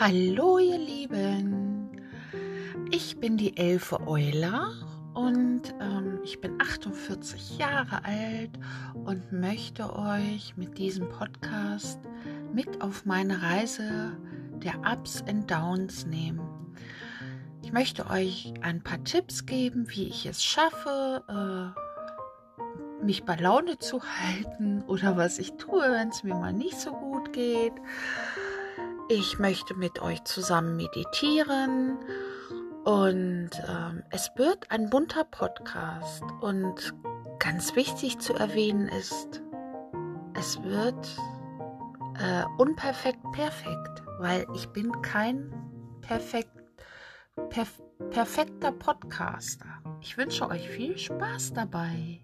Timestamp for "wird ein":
34.36-34.88